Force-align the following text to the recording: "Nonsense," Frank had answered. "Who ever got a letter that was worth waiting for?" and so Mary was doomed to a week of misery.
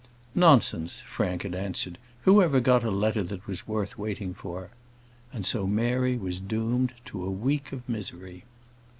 "Nonsense," 0.33 1.01
Frank 1.01 1.43
had 1.43 1.53
answered. 1.53 1.99
"Who 2.23 2.41
ever 2.41 2.59
got 2.59 2.83
a 2.83 2.89
letter 2.89 3.23
that 3.25 3.45
was 3.45 3.67
worth 3.67 3.99
waiting 3.99 4.33
for?" 4.33 4.71
and 5.31 5.45
so 5.45 5.67
Mary 5.67 6.17
was 6.17 6.39
doomed 6.39 6.93
to 7.05 7.23
a 7.23 7.29
week 7.29 7.71
of 7.71 7.87
misery. 7.87 8.43